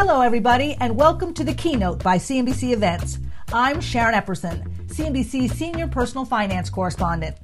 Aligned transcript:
Hello, 0.00 0.20
everybody, 0.20 0.76
and 0.78 0.96
welcome 0.96 1.34
to 1.34 1.42
the 1.42 1.52
keynote 1.52 2.04
by 2.04 2.18
CNBC 2.18 2.70
Events. 2.70 3.18
I'm 3.52 3.80
Sharon 3.80 4.14
Epperson, 4.14 4.62
CNBC's 4.86 5.58
senior 5.58 5.88
personal 5.88 6.24
finance 6.24 6.70
correspondent. 6.70 7.36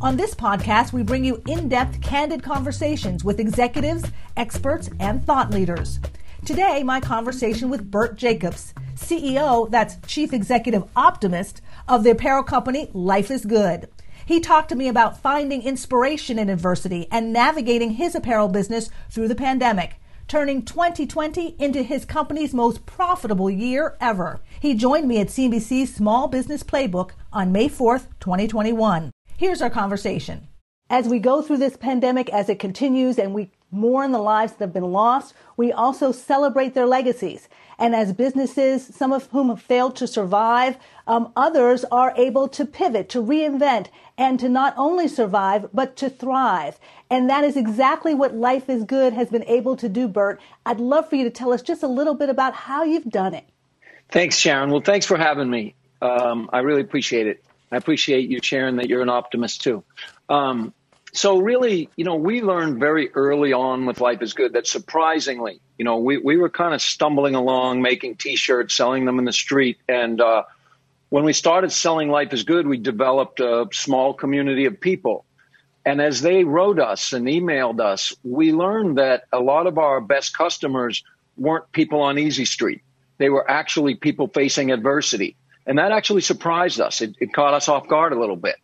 On 0.00 0.16
this 0.16 0.34
podcast, 0.34 0.94
we 0.94 1.02
bring 1.02 1.22
you 1.22 1.42
in 1.46 1.68
depth, 1.68 2.00
candid 2.00 2.42
conversations 2.42 3.24
with 3.24 3.38
executives, 3.38 4.04
experts, 4.38 4.88
and 4.98 5.22
thought 5.22 5.50
leaders. 5.50 6.00
Today, 6.46 6.82
my 6.82 6.98
conversation 6.98 7.68
with 7.68 7.90
Bert 7.90 8.16
Jacobs, 8.16 8.72
CEO, 8.94 9.70
that's 9.70 9.98
Chief 10.06 10.32
Executive 10.32 10.84
Optimist, 10.96 11.60
of 11.88 12.04
the 12.04 12.12
apparel 12.12 12.42
company 12.42 12.88
Life 12.94 13.30
is 13.30 13.44
Good. 13.44 13.86
He 14.24 14.40
talked 14.40 14.70
to 14.70 14.76
me 14.76 14.88
about 14.88 15.20
finding 15.20 15.62
inspiration 15.62 16.38
in 16.38 16.48
adversity 16.48 17.06
and 17.10 17.34
navigating 17.34 17.90
his 17.90 18.14
apparel 18.14 18.48
business 18.48 18.88
through 19.10 19.28
the 19.28 19.34
pandemic 19.34 20.00
turning 20.28 20.62
2020 20.62 21.56
into 21.58 21.82
his 21.82 22.04
company's 22.04 22.52
most 22.52 22.84
profitable 22.84 23.50
year 23.50 23.96
ever. 24.00 24.40
He 24.60 24.74
joined 24.74 25.08
me 25.08 25.18
at 25.20 25.28
CNBC's 25.28 25.94
Small 25.94 26.28
Business 26.28 26.62
Playbook 26.62 27.12
on 27.32 27.50
May 27.50 27.68
4th, 27.68 28.08
2021. 28.20 29.10
Here's 29.38 29.62
our 29.62 29.70
conversation. 29.70 30.48
As 30.90 31.08
we 31.08 31.18
go 31.18 31.40
through 31.42 31.58
this 31.58 31.76
pandemic, 31.76 32.28
as 32.30 32.48
it 32.48 32.58
continues 32.58 33.18
and 33.18 33.34
we 33.34 33.50
mourn 33.70 34.12
the 34.12 34.18
lives 34.18 34.52
that 34.52 34.66
have 34.66 34.72
been 34.72 34.92
lost, 34.92 35.34
we 35.56 35.72
also 35.72 36.12
celebrate 36.12 36.74
their 36.74 36.86
legacies. 36.86 37.48
And 37.78 37.94
as 37.94 38.12
businesses, 38.12 38.84
some 38.86 39.12
of 39.12 39.26
whom 39.26 39.48
have 39.48 39.62
failed 39.62 39.94
to 39.96 40.06
survive, 40.06 40.76
um, 41.06 41.32
others 41.36 41.84
are 41.92 42.12
able 42.16 42.48
to 42.48 42.64
pivot, 42.64 43.08
to 43.10 43.22
reinvent, 43.22 43.86
and 44.16 44.40
to 44.40 44.48
not 44.48 44.74
only 44.76 45.06
survive, 45.06 45.68
but 45.72 45.96
to 45.96 46.10
thrive. 46.10 46.78
And 47.08 47.30
that 47.30 47.44
is 47.44 47.56
exactly 47.56 48.14
what 48.14 48.34
Life 48.34 48.68
is 48.68 48.84
Good 48.84 49.12
has 49.12 49.28
been 49.30 49.44
able 49.44 49.76
to 49.76 49.88
do, 49.88 50.08
Bert. 50.08 50.40
I'd 50.66 50.80
love 50.80 51.08
for 51.08 51.16
you 51.16 51.24
to 51.24 51.30
tell 51.30 51.52
us 51.52 51.62
just 51.62 51.82
a 51.82 51.88
little 51.88 52.14
bit 52.14 52.28
about 52.28 52.54
how 52.54 52.82
you've 52.82 53.08
done 53.08 53.34
it. 53.34 53.44
Thanks, 54.10 54.36
Sharon. 54.36 54.70
Well, 54.70 54.80
thanks 54.80 55.06
for 55.06 55.16
having 55.16 55.48
me. 55.48 55.74
Um, 56.02 56.50
I 56.52 56.60
really 56.60 56.80
appreciate 56.80 57.26
it. 57.26 57.44
I 57.70 57.76
appreciate 57.76 58.28
you 58.28 58.40
sharing 58.42 58.76
that 58.76 58.88
you're 58.88 59.02
an 59.02 59.08
optimist 59.08 59.62
too. 59.62 59.84
Um, 60.28 60.72
so 61.12 61.38
really, 61.38 61.90
you 61.96 62.04
know, 62.04 62.16
we 62.16 62.42
learned 62.42 62.80
very 62.80 63.10
early 63.12 63.52
on 63.52 63.86
with 63.86 64.00
Life 64.00 64.22
is 64.22 64.32
Good 64.32 64.54
that 64.54 64.66
surprisingly, 64.66 65.60
you 65.78 65.84
know, 65.84 65.98
we, 65.98 66.18
we 66.18 66.36
were 66.36 66.50
kind 66.50 66.74
of 66.74 66.82
stumbling 66.82 67.34
along 67.34 67.80
making 67.80 68.16
t-shirts, 68.16 68.74
selling 68.74 69.04
them 69.04 69.18
in 69.18 69.24
the 69.24 69.32
street. 69.32 69.78
And, 69.88 70.20
uh, 70.20 70.42
when 71.10 71.24
we 71.24 71.32
started 71.32 71.72
selling 71.72 72.10
Life 72.10 72.32
is 72.34 72.42
Good, 72.42 72.66
we 72.66 72.76
developed 72.76 73.40
a 73.40 73.66
small 73.72 74.12
community 74.12 74.66
of 74.66 74.78
people. 74.78 75.24
And 75.86 76.02
as 76.02 76.20
they 76.20 76.44
wrote 76.44 76.78
us 76.78 77.14
and 77.14 77.26
emailed 77.26 77.80
us, 77.80 78.14
we 78.22 78.52
learned 78.52 78.98
that 78.98 79.24
a 79.32 79.40
lot 79.40 79.66
of 79.66 79.78
our 79.78 80.02
best 80.02 80.36
customers 80.36 81.02
weren't 81.38 81.70
people 81.72 82.02
on 82.02 82.18
Easy 82.18 82.44
Street. 82.44 82.82
They 83.16 83.30
were 83.30 83.50
actually 83.50 83.94
people 83.94 84.28
facing 84.28 84.70
adversity. 84.70 85.34
And 85.66 85.78
that 85.78 85.92
actually 85.92 86.20
surprised 86.20 86.80
us. 86.80 87.00
It, 87.00 87.16
it 87.20 87.32
caught 87.32 87.54
us 87.54 87.68
off 87.68 87.88
guard 87.88 88.12
a 88.12 88.20
little 88.20 88.36
bit. 88.36 88.56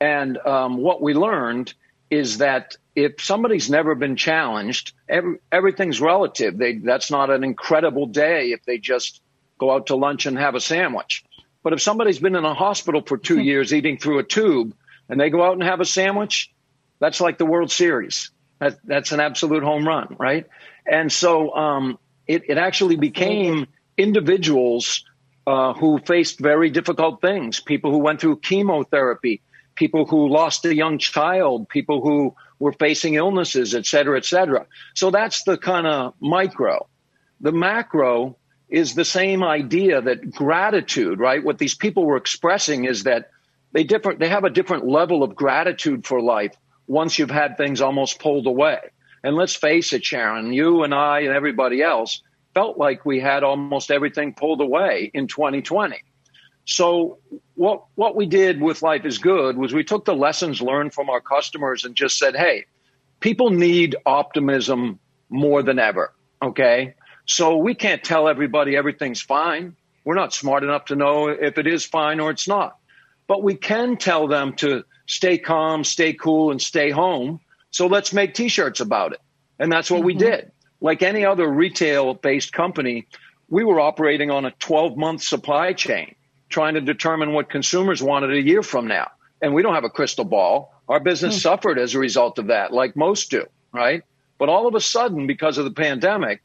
And 0.00 0.38
um, 0.38 0.78
what 0.78 1.02
we 1.02 1.12
learned 1.12 1.74
is 2.10 2.38
that 2.38 2.76
if 2.94 3.22
somebody's 3.22 3.70
never 3.70 3.94
been 3.94 4.16
challenged, 4.16 4.92
every, 5.08 5.38
everything's 5.50 6.00
relative. 6.00 6.56
They, 6.58 6.78
that's 6.78 7.10
not 7.10 7.30
an 7.30 7.44
incredible 7.44 8.06
day 8.06 8.52
if 8.52 8.64
they 8.64 8.78
just 8.78 9.20
go 9.58 9.70
out 9.70 9.86
to 9.86 9.96
lunch 9.96 10.26
and 10.26 10.38
have 10.38 10.54
a 10.54 10.60
sandwich. 10.60 11.24
But 11.62 11.72
if 11.72 11.80
somebody's 11.80 12.18
been 12.18 12.34
in 12.34 12.44
a 12.44 12.54
hospital 12.54 13.02
for 13.02 13.16
two 13.16 13.40
years 13.42 13.72
eating 13.72 13.98
through 13.98 14.18
a 14.18 14.24
tube 14.24 14.74
and 15.08 15.20
they 15.20 15.30
go 15.30 15.42
out 15.42 15.54
and 15.54 15.62
have 15.62 15.80
a 15.80 15.84
sandwich, 15.84 16.52
that's 17.00 17.20
like 17.20 17.38
the 17.38 17.46
World 17.46 17.70
Series. 17.70 18.30
That, 18.58 18.78
that's 18.84 19.12
an 19.12 19.20
absolute 19.20 19.62
home 19.62 19.86
run, 19.86 20.16
right? 20.20 20.46
And 20.86 21.10
so 21.10 21.54
um, 21.54 21.98
it, 22.26 22.44
it 22.48 22.58
actually 22.58 22.96
became 22.96 23.66
individuals 23.96 25.04
uh, 25.46 25.72
who 25.72 25.98
faced 25.98 26.38
very 26.38 26.70
difficult 26.70 27.20
things, 27.20 27.58
people 27.58 27.90
who 27.90 27.98
went 27.98 28.20
through 28.20 28.38
chemotherapy, 28.38 29.42
people 29.74 30.06
who 30.06 30.28
lost 30.28 30.64
a 30.64 30.74
young 30.74 30.98
child, 30.98 31.68
people 31.68 32.00
who 32.02 32.34
were 32.62 32.72
facing 32.72 33.14
illnesses, 33.14 33.74
et 33.74 33.84
cetera, 33.84 34.16
et 34.16 34.24
cetera. 34.24 34.66
So 34.94 35.10
that's 35.10 35.42
the 35.42 35.58
kind 35.58 35.84
of 35.84 36.14
micro. 36.20 36.86
The 37.40 37.50
macro 37.50 38.36
is 38.68 38.94
the 38.94 39.04
same 39.04 39.42
idea 39.42 40.00
that 40.00 40.30
gratitude, 40.30 41.18
right? 41.18 41.42
What 41.42 41.58
these 41.58 41.74
people 41.74 42.06
were 42.06 42.16
expressing 42.16 42.84
is 42.84 43.02
that 43.02 43.30
they 43.72 43.82
different 43.82 44.20
they 44.20 44.28
have 44.28 44.44
a 44.44 44.50
different 44.50 44.86
level 44.86 45.24
of 45.24 45.34
gratitude 45.34 46.06
for 46.06 46.22
life 46.22 46.54
once 46.86 47.18
you've 47.18 47.32
had 47.32 47.56
things 47.56 47.80
almost 47.80 48.20
pulled 48.20 48.46
away. 48.46 48.78
And 49.24 49.34
let's 49.34 49.56
face 49.56 49.92
it, 49.92 50.04
Sharon, 50.04 50.52
you 50.52 50.84
and 50.84 50.94
I 50.94 51.22
and 51.22 51.34
everybody 51.34 51.82
else 51.82 52.22
felt 52.54 52.78
like 52.78 53.04
we 53.04 53.18
had 53.18 53.42
almost 53.42 53.90
everything 53.90 54.34
pulled 54.34 54.60
away 54.60 55.10
in 55.12 55.26
2020. 55.26 56.00
So 56.64 57.18
what 57.62 57.84
what 57.94 58.16
we 58.16 58.26
did 58.26 58.60
with 58.60 58.82
Life 58.82 59.04
is 59.04 59.18
Good 59.18 59.56
was 59.56 59.72
we 59.72 59.84
took 59.84 60.04
the 60.04 60.14
lessons 60.14 60.60
learned 60.60 60.92
from 60.92 61.08
our 61.08 61.20
customers 61.20 61.84
and 61.84 61.94
just 61.94 62.18
said, 62.18 62.34
hey, 62.34 62.66
people 63.20 63.50
need 63.50 63.96
optimism 64.04 64.98
more 65.28 65.62
than 65.62 65.78
ever. 65.78 66.12
Okay. 66.42 66.94
So 67.24 67.56
we 67.56 67.74
can't 67.74 68.02
tell 68.02 68.28
everybody 68.28 68.76
everything's 68.76 69.22
fine. 69.22 69.76
We're 70.04 70.16
not 70.16 70.34
smart 70.34 70.64
enough 70.64 70.86
to 70.86 70.96
know 70.96 71.28
if 71.28 71.56
it 71.56 71.68
is 71.68 71.84
fine 71.84 72.18
or 72.18 72.30
it's 72.30 72.48
not. 72.48 72.76
But 73.28 73.44
we 73.44 73.54
can 73.54 73.96
tell 73.96 74.26
them 74.26 74.54
to 74.54 74.84
stay 75.06 75.38
calm, 75.38 75.84
stay 75.84 76.14
cool, 76.14 76.50
and 76.50 76.60
stay 76.60 76.90
home. 76.90 77.40
So 77.70 77.86
let's 77.86 78.12
make 78.12 78.34
t 78.34 78.48
shirts 78.48 78.80
about 78.80 79.12
it. 79.12 79.20
And 79.60 79.70
that's 79.70 79.88
what 79.88 79.98
mm-hmm. 79.98 80.06
we 80.06 80.14
did 80.14 80.52
like 80.82 81.02
any 81.02 81.24
other 81.24 81.48
retail 81.48 82.12
based 82.12 82.52
company, 82.52 83.06
we 83.48 83.64
were 83.64 83.80
operating 83.80 84.30
on 84.30 84.44
a 84.44 84.50
12 84.50 84.96
month 84.96 85.22
supply 85.22 85.72
chain, 85.72 86.14
trying 86.52 86.74
to 86.74 86.80
determine 86.80 87.32
what 87.32 87.50
consumers 87.50 88.02
wanted 88.02 88.32
a 88.32 88.40
year 88.40 88.62
from 88.62 88.86
now. 88.86 89.10
And 89.40 89.54
we 89.54 89.62
don't 89.62 89.74
have 89.74 89.84
a 89.84 89.90
crystal 89.90 90.24
ball. 90.24 90.72
Our 90.88 91.00
business 91.00 91.34
hmm. 91.34 91.40
suffered 91.40 91.78
as 91.78 91.94
a 91.94 91.98
result 91.98 92.38
of 92.38 92.46
that, 92.48 92.72
like 92.72 92.94
most 92.94 93.30
do, 93.30 93.46
right? 93.72 94.02
But 94.38 94.48
all 94.48 94.68
of 94.68 94.74
a 94.74 94.80
sudden, 94.80 95.26
because 95.26 95.58
of 95.58 95.64
the 95.64 95.70
pandemic, 95.70 96.42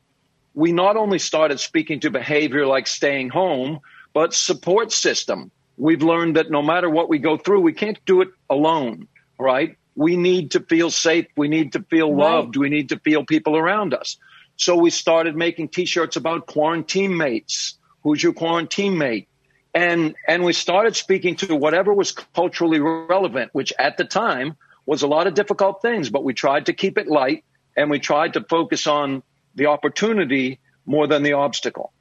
we 0.53 0.71
not 0.71 0.97
only 0.97 1.19
started 1.19 1.59
speaking 1.59 1.99
to 1.99 2.09
behavior 2.09 2.65
like 2.65 2.87
staying 2.87 3.29
home, 3.29 3.79
but 4.13 4.33
support 4.33 4.91
system. 4.91 5.51
We've 5.77 6.01
learned 6.01 6.35
that 6.37 6.49
no 6.49 6.63
matter 6.63 6.89
what 6.89 7.09
we 7.09 7.19
go 7.19 7.37
through, 7.37 7.61
we 7.61 7.73
can't 7.73 8.03
do 8.05 8.21
it 8.21 8.29
alone, 8.49 9.07
right? 9.39 9.77
We 9.95 10.15
need 10.17 10.51
to 10.51 10.59
feel 10.61 10.89
safe. 10.89 11.27
We 11.35 11.47
need 11.47 11.73
to 11.73 11.83
feel 11.83 12.11
right. 12.11 12.33
loved. 12.33 12.57
We 12.57 12.69
need 12.69 12.89
to 12.89 12.99
feel 12.99 13.23
people 13.23 13.55
around 13.55 13.93
us. 13.93 14.17
So 14.55 14.75
we 14.75 14.89
started 14.89 15.35
making 15.35 15.69
t-shirts 15.69 16.15
about 16.15 16.47
quarantine 16.47 17.15
mates. 17.15 17.77
Who's 18.01 18.23
your 18.23 18.33
quarantine 18.33 18.97
mate? 18.97 19.27
And, 19.73 20.15
and 20.27 20.43
we 20.43 20.53
started 20.53 20.95
speaking 20.95 21.35
to 21.37 21.55
whatever 21.55 21.93
was 21.93 22.11
culturally 22.11 22.79
relevant, 22.79 23.51
which 23.53 23.73
at 23.77 23.97
the 23.97 24.05
time 24.05 24.57
was 24.85 25.03
a 25.03 25.07
lot 25.07 25.27
of 25.27 25.33
difficult 25.33 25.81
things, 25.81 26.09
but 26.09 26.23
we 26.23 26.33
tried 26.33 26.67
to 26.67 26.73
keep 26.73 26.97
it 26.97 27.07
light 27.07 27.43
and 27.75 27.89
we 27.89 27.99
tried 27.99 28.33
to 28.33 28.41
focus 28.41 28.87
on 28.87 29.21
the 29.55 29.67
opportunity 29.67 30.59
more 30.85 31.07
than 31.07 31.23
the 31.23 31.33
obstacle. 31.33 31.91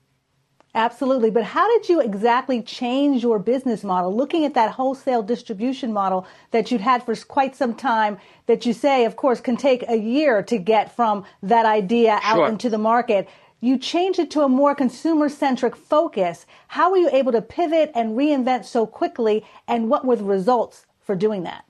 Absolutely. 0.77 1.31
But 1.31 1.45
how 1.45 1.67
did 1.79 1.89
you 1.89 2.03
exactly 2.03 2.61
change 2.61 3.23
your 3.23 3.39
business 3.39 3.83
model? 3.83 4.15
Looking 4.15 4.45
at 4.45 4.53
that 4.55 4.73
wholesale 4.73 5.23
distribution 5.23 5.91
model 5.91 6.27
that 6.51 6.71
you'd 6.71 6.83
had 6.83 7.03
for 7.03 7.17
quite 7.17 7.57
some 7.57 7.75
time, 7.75 8.19
that 8.45 8.67
you 8.67 8.75
say, 8.75 9.07
of 9.07 9.17
course, 9.17 9.41
can 9.41 9.57
take 9.57 9.89
a 9.89 9.97
year 9.97 10.43
to 10.43 10.59
get 10.59 10.95
from 10.95 11.25
that 11.43 11.65
idea 11.65 12.21
out 12.23 12.37
sure. 12.37 12.49
into 12.49 12.69
the 12.69 12.77
market. 12.77 13.27
You 13.61 13.79
changed 13.79 14.19
it 14.19 14.31
to 14.32 14.43
a 14.43 14.49
more 14.49 14.75
consumer 14.75 15.29
centric 15.29 15.76
focus. 15.76 16.47
How 16.69 16.91
were 16.91 16.99
you 16.99 17.11
able 17.11 17.32
to 17.32 17.43
pivot 17.43 17.91
and 17.94 18.17
reinvent 18.17 18.64
so 18.64 18.87
quickly? 18.87 19.44
And 19.67 19.88
what 19.88 20.05
were 20.05 20.17
the 20.17 20.25
results 20.25 20.87
for 21.00 21.17
doing 21.17 21.44
that? 21.44 21.64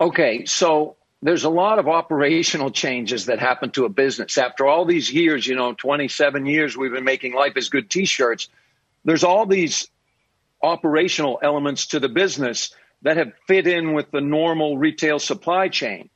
Okay. 0.00 0.44
So 0.44 0.96
there's 1.22 1.44
a 1.44 1.50
lot 1.50 1.78
of 1.78 1.88
operational 1.88 2.70
changes 2.70 3.26
that 3.26 3.38
happen 3.38 3.70
to 3.70 3.86
a 3.86 3.88
business. 3.88 4.36
After 4.36 4.66
all 4.66 4.84
these 4.84 5.10
years, 5.12 5.46
you 5.46 5.56
know, 5.56 5.72
27 5.72 6.44
years 6.46 6.76
we've 6.76 6.92
been 6.92 7.04
making 7.04 7.34
Life 7.34 7.56
is 7.56 7.70
Good 7.70 7.88
t 7.88 8.04
shirts, 8.04 8.48
there's 9.04 9.24
all 9.24 9.46
these 9.46 9.88
operational 10.62 11.38
elements 11.42 11.88
to 11.88 12.00
the 12.00 12.08
business 12.08 12.74
that 13.02 13.16
have 13.16 13.32
fit 13.46 13.66
in 13.66 13.92
with 13.92 14.10
the 14.10 14.20
normal 14.20 14.78
retail 14.78 15.18
supply 15.18 15.68
chain. 15.68 16.10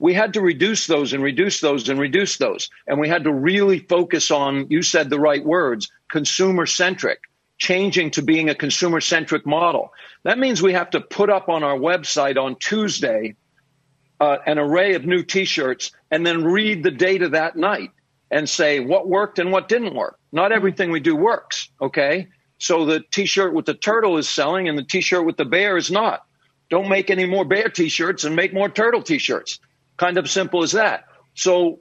We 0.00 0.14
had 0.14 0.32
to 0.32 0.40
reduce 0.40 0.86
those 0.86 1.12
and 1.12 1.22
reduce 1.22 1.60
those 1.60 1.88
and 1.90 2.00
reduce 2.00 2.38
those. 2.38 2.70
And 2.86 2.98
we 2.98 3.08
had 3.08 3.24
to 3.24 3.32
really 3.32 3.80
focus 3.80 4.30
on, 4.30 4.66
you 4.70 4.82
said 4.82 5.10
the 5.10 5.20
right 5.20 5.44
words, 5.44 5.92
consumer 6.10 6.64
centric, 6.64 7.20
changing 7.58 8.12
to 8.12 8.22
being 8.22 8.48
a 8.48 8.54
consumer 8.54 9.02
centric 9.02 9.46
model. 9.46 9.92
That 10.24 10.38
means 10.38 10.62
we 10.62 10.72
have 10.72 10.88
to 10.90 11.02
put 11.02 11.28
up 11.28 11.50
on 11.50 11.62
our 11.62 11.76
website 11.76 12.42
on 12.42 12.56
Tuesday 12.56 13.36
uh, 14.18 14.38
an 14.46 14.58
array 14.58 14.94
of 14.94 15.04
new 15.04 15.22
t 15.22 15.44
shirts 15.44 15.92
and 16.10 16.26
then 16.26 16.44
read 16.44 16.82
the 16.82 16.90
data 16.90 17.28
that 17.28 17.56
night 17.56 17.90
and 18.30 18.48
say 18.48 18.80
what 18.80 19.06
worked 19.06 19.38
and 19.38 19.52
what 19.52 19.68
didn't 19.68 19.94
work. 19.94 20.18
Not 20.32 20.50
everything 20.50 20.90
we 20.90 21.00
do 21.00 21.14
works, 21.14 21.68
okay? 21.80 22.28
So 22.58 22.86
the 22.86 23.00
t 23.10 23.26
shirt 23.26 23.52
with 23.52 23.66
the 23.66 23.74
turtle 23.74 24.16
is 24.16 24.30
selling 24.30 24.66
and 24.66 24.78
the 24.78 24.82
t 24.82 25.02
shirt 25.02 25.26
with 25.26 25.36
the 25.36 25.44
bear 25.44 25.76
is 25.76 25.90
not. 25.90 26.24
Don't 26.70 26.88
make 26.88 27.10
any 27.10 27.26
more 27.26 27.44
bear 27.44 27.68
t 27.68 27.90
shirts 27.90 28.24
and 28.24 28.34
make 28.34 28.54
more 28.54 28.70
turtle 28.70 29.02
t 29.02 29.18
shirts. 29.18 29.58
Kind 30.00 30.16
of 30.16 30.30
simple 30.30 30.62
as 30.62 30.72
that. 30.72 31.04
So 31.34 31.80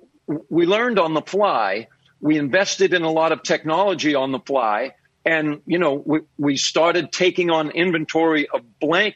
we 0.50 0.66
learned 0.66 1.00
on 1.00 1.14
the 1.14 1.22
fly. 1.22 1.88
We 2.20 2.38
invested 2.38 2.94
in 2.94 3.04
a 3.04 3.12
lot 3.12 3.32
of 3.32 3.44
technology 3.44 4.14
on 4.14 4.34
the 4.34 4.40
fly. 4.40 4.92
And, 5.24 5.62
you 5.66 5.80
know, 5.80 6.04
we, 6.06 6.20
we 6.38 6.58
started 6.58 7.14
taking 7.14 7.50
on 7.50 7.72
inventory 7.72 8.50
of 8.50 8.62
blank 8.82 9.16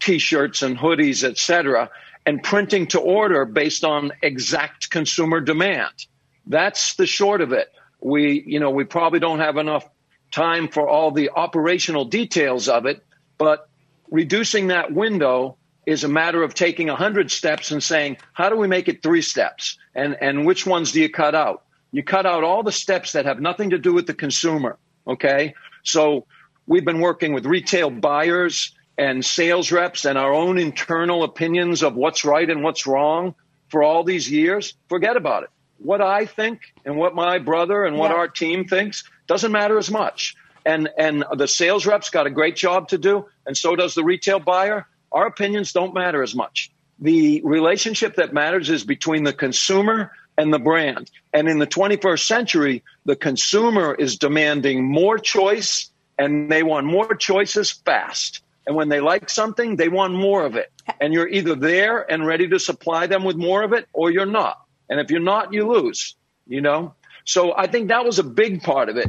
t-shirts 0.00 0.60
and 0.60 0.76
hoodies, 0.76 1.24
et 1.24 1.38
cetera, 1.38 1.88
and 2.26 2.42
printing 2.42 2.88
to 2.88 3.00
order 3.00 3.46
based 3.46 3.84
on 3.84 4.12
exact 4.20 4.90
consumer 4.90 5.40
demand. 5.40 5.94
That's 6.46 6.94
the 6.96 7.06
short 7.06 7.40
of 7.40 7.52
it. 7.52 7.72
We, 8.00 8.44
you 8.46 8.60
know, 8.60 8.70
we 8.70 8.84
probably 8.84 9.20
don't 9.20 9.38
have 9.38 9.56
enough 9.56 9.88
time 10.30 10.68
for 10.68 10.86
all 10.86 11.10
the 11.10 11.30
operational 11.30 12.04
details 12.04 12.68
of 12.68 12.84
it, 12.84 13.02
but 13.38 13.66
reducing 14.10 14.66
that 14.66 14.92
window 14.92 15.56
is 15.86 16.04
a 16.04 16.08
matter 16.08 16.42
of 16.42 16.54
taking 16.54 16.86
100 16.88 17.30
steps 17.30 17.70
and 17.70 17.82
saying, 17.82 18.16
how 18.32 18.48
do 18.48 18.56
we 18.56 18.68
make 18.68 18.88
it 18.88 19.02
three 19.02 19.22
steps? 19.22 19.78
And, 19.94 20.16
and 20.20 20.46
which 20.46 20.66
ones 20.66 20.92
do 20.92 21.00
you 21.00 21.10
cut 21.10 21.34
out? 21.34 21.64
You 21.90 22.02
cut 22.02 22.24
out 22.24 22.44
all 22.44 22.62
the 22.62 22.72
steps 22.72 23.12
that 23.12 23.26
have 23.26 23.40
nothing 23.40 23.70
to 23.70 23.78
do 23.78 23.92
with 23.92 24.06
the 24.06 24.14
consumer. 24.14 24.78
Okay. 25.06 25.54
So 25.82 26.26
we've 26.66 26.84
been 26.84 27.00
working 27.00 27.32
with 27.32 27.44
retail 27.44 27.90
buyers 27.90 28.74
and 28.96 29.24
sales 29.24 29.72
reps 29.72 30.04
and 30.04 30.16
our 30.16 30.32
own 30.32 30.58
internal 30.58 31.24
opinions 31.24 31.82
of 31.82 31.94
what's 31.94 32.24
right 32.24 32.48
and 32.48 32.62
what's 32.62 32.86
wrong 32.86 33.34
for 33.68 33.82
all 33.82 34.04
these 34.04 34.30
years. 34.30 34.74
Forget 34.88 35.16
about 35.16 35.44
it. 35.44 35.50
What 35.78 36.00
I 36.00 36.26
think 36.26 36.72
and 36.84 36.96
what 36.96 37.14
my 37.14 37.38
brother 37.38 37.84
and 37.84 37.98
what 37.98 38.10
yeah. 38.10 38.18
our 38.18 38.28
team 38.28 38.66
thinks 38.66 39.04
doesn't 39.26 39.50
matter 39.50 39.78
as 39.78 39.90
much. 39.90 40.36
And, 40.64 40.88
and 40.96 41.24
the 41.36 41.48
sales 41.48 41.86
reps 41.86 42.10
got 42.10 42.28
a 42.28 42.30
great 42.30 42.54
job 42.54 42.88
to 42.88 42.98
do, 42.98 43.26
and 43.44 43.56
so 43.56 43.74
does 43.74 43.96
the 43.96 44.04
retail 44.04 44.38
buyer 44.38 44.86
our 45.12 45.26
opinions 45.26 45.72
don't 45.72 45.94
matter 45.94 46.22
as 46.22 46.34
much. 46.34 46.70
The 46.98 47.40
relationship 47.44 48.16
that 48.16 48.32
matters 48.32 48.70
is 48.70 48.84
between 48.84 49.24
the 49.24 49.32
consumer 49.32 50.12
and 50.38 50.52
the 50.52 50.58
brand. 50.58 51.10
And 51.32 51.48
in 51.48 51.58
the 51.58 51.66
21st 51.66 52.26
century, 52.26 52.82
the 53.04 53.16
consumer 53.16 53.94
is 53.94 54.16
demanding 54.16 54.84
more 54.84 55.18
choice 55.18 55.90
and 56.18 56.50
they 56.50 56.62
want 56.62 56.86
more 56.86 57.14
choices 57.14 57.70
fast. 57.70 58.42
And 58.66 58.76
when 58.76 58.88
they 58.88 59.00
like 59.00 59.28
something, 59.28 59.76
they 59.76 59.88
want 59.88 60.14
more 60.14 60.44
of 60.44 60.56
it. 60.56 60.70
And 61.00 61.12
you're 61.12 61.28
either 61.28 61.54
there 61.54 62.10
and 62.10 62.24
ready 62.24 62.48
to 62.48 62.58
supply 62.58 63.06
them 63.06 63.24
with 63.24 63.36
more 63.36 63.62
of 63.62 63.72
it 63.72 63.88
or 63.92 64.10
you're 64.10 64.26
not. 64.26 64.60
And 64.88 65.00
if 65.00 65.10
you're 65.10 65.20
not, 65.20 65.52
you 65.52 65.66
lose, 65.66 66.14
you 66.46 66.60
know? 66.60 66.94
So 67.24 67.54
I 67.56 67.66
think 67.66 67.88
that 67.88 68.04
was 68.04 68.18
a 68.18 68.24
big 68.24 68.62
part 68.62 68.88
of 68.88 68.96
it. 68.96 69.08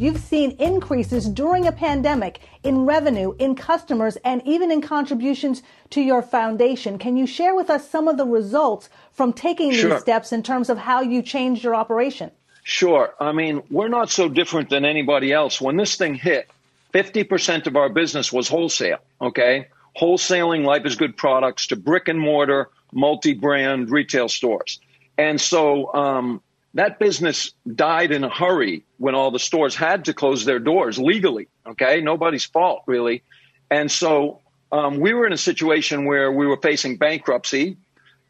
You've 0.00 0.16
seen 0.16 0.52
increases 0.52 1.28
during 1.28 1.66
a 1.66 1.72
pandemic 1.72 2.40
in 2.62 2.86
revenue, 2.86 3.34
in 3.38 3.54
customers, 3.54 4.16
and 4.24 4.40
even 4.46 4.70
in 4.70 4.80
contributions 4.80 5.62
to 5.90 6.00
your 6.00 6.22
foundation. 6.22 6.96
Can 6.96 7.18
you 7.18 7.26
share 7.26 7.54
with 7.54 7.68
us 7.68 7.86
some 7.86 8.08
of 8.08 8.16
the 8.16 8.24
results 8.24 8.88
from 9.12 9.34
taking 9.34 9.72
sure. 9.72 9.90
these 9.90 10.00
steps 10.00 10.32
in 10.32 10.42
terms 10.42 10.70
of 10.70 10.78
how 10.78 11.02
you 11.02 11.20
changed 11.20 11.62
your 11.62 11.74
operation? 11.74 12.30
Sure. 12.62 13.12
I 13.20 13.32
mean, 13.32 13.62
we're 13.70 13.88
not 13.88 14.08
so 14.08 14.30
different 14.30 14.70
than 14.70 14.86
anybody 14.86 15.34
else. 15.34 15.60
When 15.60 15.76
this 15.76 15.96
thing 15.96 16.14
hit, 16.14 16.48
50% 16.94 17.66
of 17.66 17.76
our 17.76 17.90
business 17.90 18.32
was 18.32 18.48
wholesale, 18.48 19.00
okay? 19.20 19.68
Wholesaling 20.00 20.64
Life 20.64 20.86
is 20.86 20.96
Good 20.96 21.14
products 21.14 21.66
to 21.66 21.76
brick 21.76 22.08
and 22.08 22.18
mortar, 22.18 22.70
multi 22.90 23.34
brand 23.34 23.90
retail 23.90 24.30
stores. 24.30 24.80
And 25.18 25.38
so, 25.38 25.92
um, 25.92 26.40
that 26.74 26.98
business 26.98 27.52
died 27.66 28.12
in 28.12 28.24
a 28.24 28.28
hurry 28.28 28.84
when 28.98 29.14
all 29.14 29.30
the 29.30 29.38
stores 29.38 29.74
had 29.74 30.04
to 30.04 30.14
close 30.14 30.44
their 30.44 30.58
doors 30.58 30.98
legally. 30.98 31.48
Okay, 31.66 32.00
nobody's 32.00 32.44
fault 32.44 32.82
really, 32.86 33.22
and 33.70 33.90
so 33.90 34.40
um, 34.72 35.00
we 35.00 35.12
were 35.12 35.26
in 35.26 35.32
a 35.32 35.38
situation 35.38 36.04
where 36.04 36.30
we 36.30 36.46
were 36.46 36.58
facing 36.58 36.96
bankruptcy, 36.96 37.76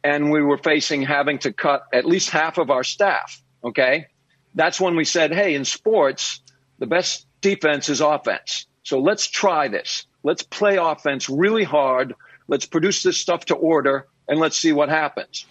and 0.03 0.31
we 0.31 0.41
were 0.41 0.57
facing 0.57 1.03
having 1.03 1.39
to 1.39 1.53
cut 1.53 1.83
at 1.93 2.05
least 2.05 2.31
half 2.31 2.57
of 2.57 2.71
our 2.71 2.83
staff. 2.83 3.41
Okay, 3.63 4.07
that's 4.55 4.81
when 4.81 4.95
we 4.95 5.05
said, 5.05 5.33
hey, 5.33 5.53
in 5.53 5.65
sports, 5.65 6.41
the 6.79 6.87
best 6.87 7.27
defense 7.41 7.89
is 7.89 8.01
offense. 8.01 8.65
So 8.83 8.99
let's 8.99 9.27
try 9.27 9.67
this. 9.67 10.05
Let's 10.23 10.43
play 10.43 10.77
offense 10.77 11.29
really 11.29 11.63
hard. 11.63 12.15
Let's 12.47 12.65
produce 12.65 13.03
this 13.03 13.17
stuff 13.17 13.45
to 13.45 13.55
order, 13.55 14.07
and 14.27 14.39
let's 14.39 14.57
see 14.57 14.71
what 14.73 14.89
happens. 14.89 15.45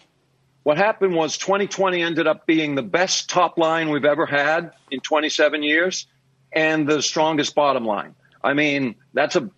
What 0.62 0.76
happened 0.76 1.14
was 1.14 1.38
2020 1.38 2.02
ended 2.02 2.26
up 2.26 2.46
being 2.46 2.74
the 2.74 2.82
best 2.82 3.30
top 3.30 3.56
line 3.56 3.88
we've 3.88 4.04
ever 4.04 4.26
had 4.26 4.72
in 4.90 5.00
27 5.00 5.62
years 5.62 6.06
and 6.52 6.86
the 6.86 7.00
strongest 7.00 7.54
bottom 7.54 7.84
line. 7.84 8.14
I 8.42 8.54
mean, 8.54 8.96
that's 9.14 9.36
a 9.36 9.50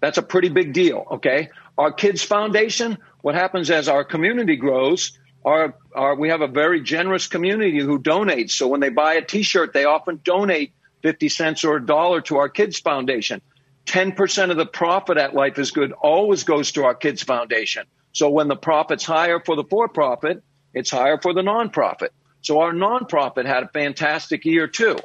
that's 0.00 0.18
a 0.18 0.22
pretty 0.22 0.48
big 0.48 0.72
deal, 0.72 1.06
okay? 1.12 1.50
Our 1.76 1.92
Kids 1.92 2.22
Foundation, 2.22 2.98
what 3.22 3.34
happens 3.34 3.70
as 3.70 3.88
our 3.88 4.02
community 4.02 4.56
grows, 4.56 5.18
our, 5.44 5.74
our 5.94 6.14
we 6.14 6.28
have 6.30 6.40
a 6.40 6.46
very 6.46 6.82
generous 6.82 7.26
community 7.26 7.80
who 7.80 7.98
donates. 7.98 8.52
So 8.52 8.68
when 8.68 8.80
they 8.80 8.88
buy 8.88 9.14
a 9.14 9.22
t-shirt, 9.22 9.72
they 9.72 9.84
often 9.84 10.20
donate 10.22 10.72
50 11.02 11.28
cents 11.28 11.64
or 11.64 11.76
a 11.76 11.86
dollar 11.86 12.20
to 12.22 12.36
our 12.36 12.48
Kids 12.48 12.78
Foundation. 12.78 13.40
10% 13.86 14.50
of 14.50 14.56
the 14.56 14.66
profit 14.66 15.16
at 15.16 15.34
Life 15.34 15.58
is 15.58 15.70
Good 15.70 15.92
always 15.92 16.44
goes 16.44 16.72
to 16.72 16.84
our 16.84 16.94
Kids 16.94 17.22
Foundation. 17.22 17.86
So 18.12 18.28
when 18.28 18.48
the 18.48 18.56
profit's 18.56 19.04
higher 19.04 19.40
for 19.40 19.56
the 19.56 19.64
for-profit, 19.64 20.42
it's 20.74 20.90
higher 20.90 21.18
for 21.20 21.34
the 21.34 21.42
nonprofit. 21.42 22.10
So 22.42 22.60
our 22.60 22.72
nonprofit 22.72 23.46
had 23.46 23.64
a 23.64 23.68
fantastic 23.68 24.44
year 24.44 24.66
too. 24.66 24.96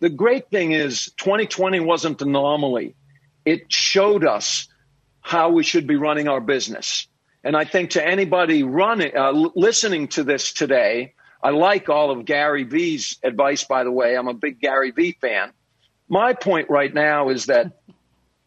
The 0.00 0.10
great 0.10 0.50
thing 0.50 0.72
is 0.72 1.10
2020 1.16 1.80
wasn't 1.80 2.20
an 2.20 2.28
anomaly. 2.28 2.94
It 3.44 3.72
showed 3.72 4.24
us 4.24 4.68
how 5.20 5.50
we 5.50 5.62
should 5.62 5.86
be 5.86 5.96
running 5.96 6.28
our 6.28 6.40
business. 6.40 7.06
And 7.42 7.56
I 7.56 7.64
think 7.64 7.90
to 7.90 8.06
anybody 8.06 8.62
running, 8.62 9.16
uh, 9.16 9.32
listening 9.54 10.08
to 10.08 10.24
this 10.24 10.52
today, 10.52 11.14
I 11.42 11.50
like 11.50 11.90
all 11.90 12.10
of 12.10 12.24
Gary 12.24 12.64
Vee's 12.64 13.18
advice, 13.22 13.64
by 13.64 13.84
the 13.84 13.92
way. 13.92 14.16
I'm 14.16 14.28
a 14.28 14.34
big 14.34 14.60
Gary 14.60 14.90
Vee 14.92 15.16
fan. 15.20 15.52
My 16.08 16.32
point 16.32 16.70
right 16.70 16.92
now 16.92 17.28
is 17.28 17.46
that 17.46 17.72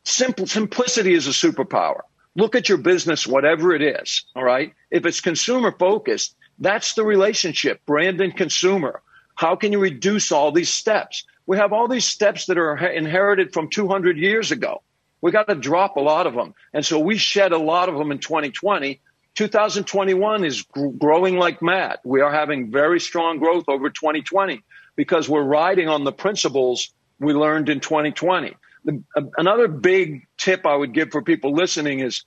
simple, 0.03 0.47
simplicity 0.47 1.13
is 1.13 1.27
a 1.27 1.31
superpower. 1.31 2.01
Look 2.35 2.55
at 2.55 2.69
your 2.69 2.79
business, 2.79 3.25
whatever 3.27 3.73
it 3.73 3.81
is. 3.81 4.25
All 4.35 4.43
right. 4.43 4.73
If 4.89 5.05
it's 5.05 5.21
consumer 5.21 5.71
focused, 5.71 6.35
that's 6.59 6.93
the 6.93 7.03
relationship, 7.03 7.85
brand 7.85 8.19
and 8.21 8.35
consumer. 8.35 9.01
How 9.35 9.55
can 9.55 9.71
you 9.71 9.79
reduce 9.79 10.31
all 10.31 10.51
these 10.51 10.73
steps? 10.73 11.23
We 11.45 11.57
have 11.57 11.71
all 11.71 11.87
these 11.87 12.05
steps 12.05 12.47
that 12.47 12.57
are 12.57 12.75
inherited 12.77 13.53
from 13.53 13.69
200 13.69 14.17
years 14.17 14.51
ago. 14.51 14.81
We 15.21 15.31
got 15.31 15.47
to 15.47 15.55
drop 15.55 15.97
a 15.97 16.01
lot 16.01 16.27
of 16.27 16.33
them. 16.33 16.53
And 16.73 16.85
so 16.85 16.99
we 16.99 17.17
shed 17.17 17.51
a 17.51 17.57
lot 17.57 17.89
of 17.89 17.95
them 17.95 18.11
in 18.11 18.19
2020. 18.19 18.99
2021 19.35 20.43
is 20.43 20.65
growing 20.97 21.37
like 21.37 21.61
mad. 21.61 21.99
We 22.03 22.21
are 22.21 22.31
having 22.31 22.71
very 22.71 22.99
strong 22.99 23.37
growth 23.37 23.65
over 23.67 23.89
2020 23.89 24.63
because 24.95 25.29
we're 25.29 25.43
riding 25.43 25.87
on 25.87 26.03
the 26.03 26.11
principles 26.11 26.91
we 27.19 27.33
learned 27.33 27.69
in 27.69 27.79
2020. 27.79 28.55
The, 28.85 29.03
another 29.37 29.67
big 29.67 30.27
tip 30.37 30.65
I 30.65 30.75
would 30.75 30.93
give 30.93 31.11
for 31.11 31.21
people 31.21 31.53
listening 31.53 31.99
is 31.99 32.25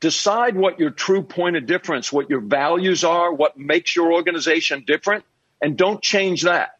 decide 0.00 0.56
what 0.56 0.80
your 0.80 0.90
true 0.90 1.22
point 1.22 1.56
of 1.56 1.66
difference, 1.66 2.12
what 2.12 2.30
your 2.30 2.40
values 2.40 3.04
are, 3.04 3.32
what 3.32 3.58
makes 3.58 3.94
your 3.94 4.12
organization 4.12 4.84
different, 4.86 5.24
and 5.60 5.76
don't 5.76 6.02
change 6.02 6.42
that. 6.42 6.70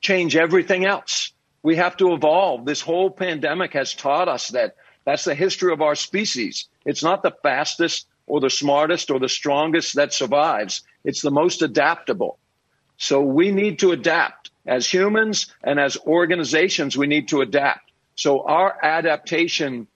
Change 0.00 0.36
everything 0.36 0.84
else. 0.84 1.32
We 1.62 1.76
have 1.76 1.96
to 1.98 2.12
evolve. 2.12 2.66
This 2.66 2.80
whole 2.80 3.10
pandemic 3.10 3.72
has 3.72 3.94
taught 3.94 4.28
us 4.28 4.48
that 4.48 4.76
that's 5.04 5.24
the 5.24 5.34
history 5.34 5.72
of 5.72 5.80
our 5.80 5.94
species. 5.94 6.68
It's 6.84 7.02
not 7.02 7.22
the 7.22 7.34
fastest 7.42 8.06
or 8.26 8.40
the 8.40 8.50
smartest 8.50 9.10
or 9.10 9.18
the 9.18 9.28
strongest 9.28 9.94
that 9.94 10.12
survives. 10.12 10.82
It's 11.04 11.22
the 11.22 11.30
most 11.30 11.62
adaptable. 11.62 12.38
So 12.96 13.22
we 13.22 13.50
need 13.50 13.78
to 13.80 13.92
adapt 13.92 14.50
as 14.66 14.86
humans 14.86 15.54
and 15.62 15.78
as 15.78 15.96
organizations. 16.06 16.96
We 16.96 17.06
need 17.06 17.28
to 17.28 17.40
adapt. 17.40 17.92
So 18.14 18.42
our 18.46 18.76
adaptation 18.82 19.88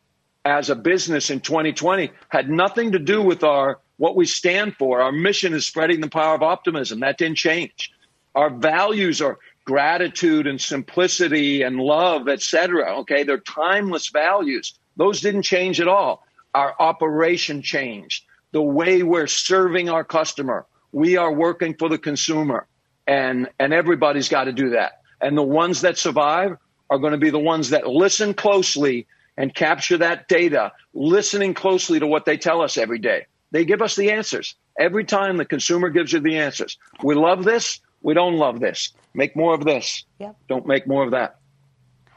as 0.48 0.70
a 0.70 0.74
business 0.74 1.28
in 1.28 1.40
2020 1.40 2.10
had 2.30 2.48
nothing 2.48 2.92
to 2.92 2.98
do 2.98 3.20
with 3.20 3.44
our 3.44 3.80
what 3.98 4.16
we 4.16 4.24
stand 4.24 4.74
for. 4.76 5.02
Our 5.02 5.12
mission 5.12 5.52
is 5.52 5.66
spreading 5.66 6.00
the 6.00 6.08
power 6.08 6.34
of 6.34 6.42
optimism. 6.42 7.00
That 7.00 7.18
didn't 7.18 7.36
change. 7.36 7.92
Our 8.34 8.48
values 8.48 9.20
are 9.20 9.38
gratitude 9.66 10.46
and 10.46 10.58
simplicity 10.58 11.62
and 11.62 11.76
love, 11.76 12.28
etc. 12.28 13.00
Okay, 13.00 13.24
they're 13.24 13.38
timeless 13.38 14.08
values. 14.08 14.78
Those 14.96 15.20
didn't 15.20 15.42
change 15.42 15.80
at 15.82 15.88
all. 15.88 16.24
Our 16.54 16.74
operation 16.78 17.60
changed. 17.60 18.24
The 18.52 18.62
way 18.62 19.02
we're 19.02 19.26
serving 19.26 19.90
our 19.90 20.04
customer. 20.04 20.64
We 20.92 21.18
are 21.18 21.32
working 21.32 21.74
for 21.74 21.90
the 21.90 21.98
consumer, 21.98 22.66
and 23.06 23.50
and 23.58 23.74
everybody's 23.74 24.30
got 24.30 24.44
to 24.44 24.52
do 24.52 24.70
that. 24.70 25.02
And 25.20 25.36
the 25.36 25.42
ones 25.42 25.82
that 25.82 25.98
survive 25.98 26.56
are 26.88 26.98
going 26.98 27.12
to 27.12 27.18
be 27.18 27.28
the 27.28 27.38
ones 27.38 27.68
that 27.70 27.86
listen 27.86 28.32
closely 28.32 29.06
and 29.38 29.54
capture 29.54 29.96
that 29.96 30.28
data, 30.28 30.72
listening 30.92 31.54
closely 31.54 32.00
to 32.00 32.06
what 32.06 32.26
they 32.26 32.36
tell 32.36 32.60
us 32.60 32.76
every 32.76 32.98
day. 32.98 33.24
They 33.52 33.64
give 33.64 33.80
us 33.80 33.94
the 33.94 34.10
answers. 34.10 34.56
Every 34.78 35.04
time 35.04 35.36
the 35.36 35.44
consumer 35.44 35.88
gives 35.90 36.12
you 36.12 36.20
the 36.20 36.36
answers. 36.36 36.76
We 37.04 37.14
love 37.14 37.44
this. 37.44 37.80
We 38.02 38.14
don't 38.14 38.34
love 38.34 38.58
this. 38.58 38.92
Make 39.14 39.36
more 39.36 39.54
of 39.54 39.64
this. 39.64 40.04
Yep. 40.18 40.36
Don't 40.48 40.66
make 40.66 40.88
more 40.88 41.04
of 41.04 41.12
that. 41.12 41.38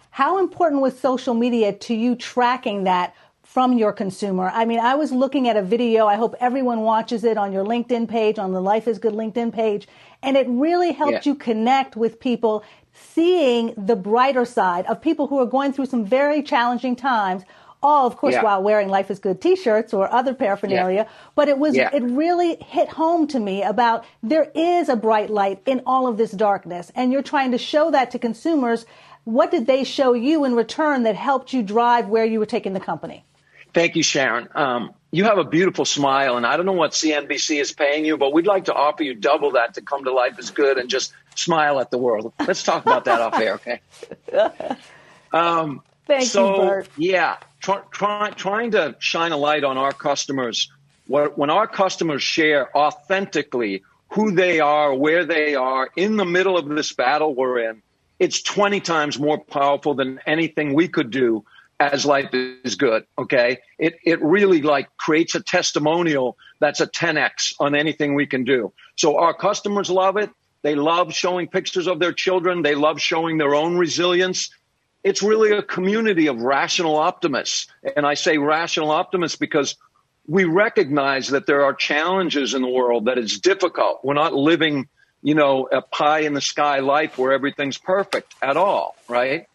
How 0.10 0.40
important 0.40 0.82
was 0.82 1.00
social 1.00 1.36
media 1.36 1.74
to 1.74 1.94
you 1.94 2.16
tracking 2.16 2.84
that 2.86 3.16
from 3.44 3.78
your 3.78 3.94
consumer? 3.94 4.52
I 4.54 4.66
mean, 4.66 4.80
I 4.80 4.96
was 4.96 5.12
looking 5.12 5.48
at 5.48 5.56
a 5.56 5.62
video. 5.62 6.08
I 6.08 6.16
hope 6.16 6.36
everyone 6.40 6.82
watches 6.82 7.24
it 7.24 7.38
on 7.38 7.54
your 7.54 7.64
LinkedIn 7.64 8.10
page, 8.10 8.40
on 8.40 8.52
the 8.52 8.62
Life 8.62 8.88
is 8.88 8.98
Good 8.98 9.14
LinkedIn 9.14 9.54
page. 9.54 9.88
And 10.24 10.38
it 10.38 10.48
really 10.50 10.92
helped 10.92 11.26
yeah. 11.26 11.32
you 11.32 11.36
connect 11.36 11.96
with 11.96 12.20
people 12.20 12.64
seeing 12.94 13.74
the 13.78 13.96
brighter 13.96 14.46
side 14.46 14.86
of 14.86 15.02
people 15.02 15.28
who 15.28 15.40
are 15.40 15.46
going 15.46 15.74
through 15.74 15.86
some 15.86 16.06
very 16.06 16.44
challenging 16.44 16.96
times 16.96 17.44
all 17.84 18.06
of 18.06 18.18
course 18.18 18.34
yeah. 18.34 18.44
while 18.44 18.62
wearing 18.62 18.90
life 18.90 19.10
is 19.10 19.20
good 19.20 19.42
t-shirts 19.42 19.94
or 19.94 20.12
other 20.14 20.34
paraphernalia 20.34 21.04
yeah. 21.08 21.10
but 21.36 21.48
it 21.48 21.58
was 21.58 21.76
yeah. 21.76 21.90
it 21.94 22.04
really 22.04 22.56
hit 22.58 22.90
home 22.90 23.28
to 23.28 23.40
me 23.40 23.64
about 23.64 24.06
there 24.22 24.52
is 24.54 24.90
a 24.90 24.96
bright 24.96 25.30
light 25.30 25.62
in 25.66 25.82
all 25.86 26.08
of 26.08 26.18
this 26.18 26.32
darkness 26.32 26.92
and 26.96 27.12
you're 27.12 27.24
trying 27.24 27.52
to 27.52 27.58
show 27.58 27.92
that 27.92 28.12
to 28.12 28.20
consumers 28.20 28.86
what 29.24 29.52
did 29.52 29.68
they 29.68 29.84
show 29.84 30.14
you 30.14 30.46
in 30.46 30.54
return 30.56 31.04
that 31.04 31.16
helped 31.16 31.54
you 31.54 31.64
drive 31.64 32.08
where 32.08 32.26
you 32.26 32.40
were 32.40 32.46
taking 32.46 32.74
the 32.74 32.80
company 32.80 33.24
thank 33.74 33.96
you 33.96 34.04
sharon 34.04 34.48
um, 34.54 34.94
you 35.12 35.26
have 35.26 35.38
a 35.38 35.44
beautiful 35.44 35.86
smile 35.86 36.38
and 36.38 36.46
i 36.46 36.58
don't 36.58 36.66
know 36.66 36.72
what 36.72 36.92
cnbc 36.92 37.60
is 37.60 37.72
paying 37.72 38.06
you 38.06 38.18
but 38.18 38.34
we'd 38.34 38.48
like 38.48 38.66
to 38.66 38.74
offer 38.74 39.04
you 39.04 39.14
double 39.14 39.52
that 39.52 39.74
to 39.74 39.82
come 39.82 40.04
to 40.04 40.12
life 40.12 40.40
is 40.40 40.52
good 40.52 40.78
and 40.78 40.90
just 40.90 41.14
smile 41.36 41.80
at 41.80 41.92
the 41.92 41.98
world 41.98 42.32
let's 42.48 42.64
talk 42.64 42.86
about 42.86 43.06
that 43.06 43.22
off 43.22 43.40
air 43.40 43.56
okay 43.56 43.82
um, 45.34 45.82
Thank 46.12 46.26
so, 46.26 46.56
you, 46.56 46.70
Bert. 46.70 46.90
Yeah, 46.98 47.38
try, 47.62 47.82
try, 47.92 48.32
trying 48.32 48.72
to 48.72 48.98
shine 49.00 49.32
a 49.32 49.38
light 49.38 49.64
on 49.64 49.78
our 49.78 49.94
customers. 49.94 50.70
When 51.08 51.50
our 51.50 51.68
customers 51.68 52.22
share 52.22 52.76
authentically 52.76 53.84
who 54.10 54.32
they 54.32 54.60
are, 54.60 54.94
where 54.94 55.26
they 55.26 55.56
are 55.56 55.90
in 55.96 56.18
the 56.18 56.26
middle 56.26 56.58
of 56.58 56.68
this 56.68 56.92
battle 56.92 57.34
we're 57.34 57.70
in, 57.70 57.82
it's 58.20 58.42
20 58.42 58.82
times 58.82 59.20
more 59.20 59.38
powerful 59.38 59.94
than 59.94 60.20
anything 60.26 60.74
we 60.74 60.90
could 60.90 61.12
do 61.12 61.46
as 61.82 62.06
life 62.06 62.30
is 62.34 62.76
good. 62.76 63.06
Okay. 63.18 63.58
It, 63.80 63.96
it 64.06 64.22
really 64.22 64.62
like 64.62 64.96
creates 64.98 65.36
a 65.36 65.42
testimonial 65.42 66.38
that's 66.60 66.80
a 66.80 66.88
10x 66.88 67.56
on 67.60 67.76
anything 67.76 68.14
we 68.14 68.28
can 68.28 68.44
do. 68.44 68.72
So 68.96 69.18
our 69.18 69.34
customers 69.34 69.90
love 69.90 70.18
it. 70.18 70.30
They 70.62 70.76
love 70.76 71.12
showing 71.14 71.48
pictures 71.48 71.88
of 71.88 72.00
their 72.00 72.14
children. 72.14 72.62
They 72.62 72.76
love 72.76 73.02
showing 73.02 73.38
their 73.40 73.56
own 73.56 73.78
resilience 73.78 74.52
it's 75.04 75.24
really 75.24 75.52
a 75.52 75.64
community 75.64 76.28
of 76.28 76.42
rational 76.42 76.96
optimists. 76.96 77.68
And 77.96 78.06
I 78.06 78.14
say 78.14 78.38
rational 78.38 78.92
optimists 78.92 79.38
because 79.38 79.76
we 80.28 80.44
recognize 80.44 81.30
that 81.30 81.48
there 81.48 81.64
are 81.64 81.74
challenges 81.74 82.54
in 82.54 82.62
the 82.62 82.68
world, 82.68 83.06
that 83.06 83.18
it's 83.18 83.40
difficult. 83.40 84.02
We're 84.04 84.14
not 84.14 84.34
living, 84.34 84.88
you 85.24 85.34
know, 85.34 85.68
a 85.72 85.82
pie 85.82 86.20
in 86.20 86.34
the 86.34 86.42
sky 86.42 86.80
life 86.80 87.18
where 87.18 87.34
everything's 87.34 87.78
perfect 87.78 88.34
at 88.42 88.58
all, 88.58 88.96
right? 89.08 89.48